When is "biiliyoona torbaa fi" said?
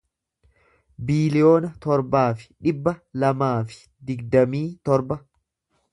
1.09-2.49